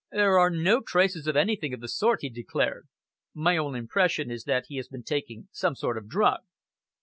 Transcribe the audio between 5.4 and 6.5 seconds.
some sort of drug."